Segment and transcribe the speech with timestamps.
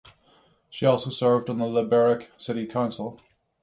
[0.71, 3.21] She also served on Liberec City Council.